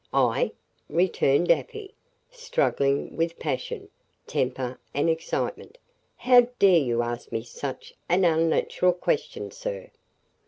"I?" 0.15 0.53
returned 0.89 1.51
Afy, 1.51 1.93
struggling 2.31 3.15
with 3.15 3.37
passion, 3.37 3.89
temper, 4.25 4.79
and 4.95 5.11
excitement. 5.11 5.77
"How 6.17 6.47
dare 6.57 6.79
you 6.79 7.03
ask 7.03 7.31
me 7.31 7.43
such 7.43 7.93
an 8.09 8.25
unnatural 8.25 8.93
question, 8.93 9.51
sir? 9.51 9.91